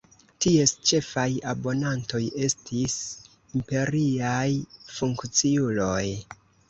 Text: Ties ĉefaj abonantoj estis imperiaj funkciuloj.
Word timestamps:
Ties 0.43 0.71
ĉefaj 0.91 1.25
abonantoj 1.51 2.21
estis 2.47 2.95
imperiaj 3.61 4.47
funkciuloj. 4.97 6.03